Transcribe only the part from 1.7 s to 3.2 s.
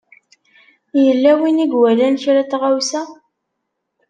iwalan kra n tɣawsa?